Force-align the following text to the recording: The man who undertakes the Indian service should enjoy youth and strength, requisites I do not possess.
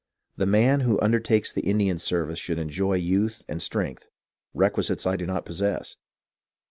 The 0.35 0.47
man 0.47 0.79
who 0.79 0.99
undertakes 0.99 1.53
the 1.53 1.61
Indian 1.61 1.99
service 1.99 2.39
should 2.39 2.57
enjoy 2.57 2.95
youth 2.95 3.43
and 3.47 3.61
strength, 3.61 4.07
requisites 4.51 5.05
I 5.05 5.15
do 5.15 5.27
not 5.27 5.45
possess. 5.45 5.97